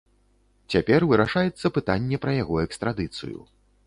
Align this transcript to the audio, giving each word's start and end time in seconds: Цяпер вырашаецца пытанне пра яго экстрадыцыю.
Цяпер 0.75 1.03
вырашаецца 1.11 1.71
пытанне 1.75 2.19
пра 2.23 2.31
яго 2.37 2.55
экстрадыцыю. 2.65 3.39